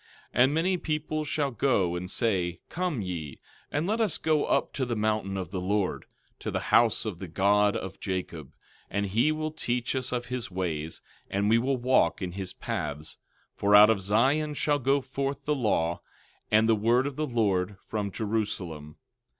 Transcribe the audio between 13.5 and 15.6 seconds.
for out of Zion shall go forth the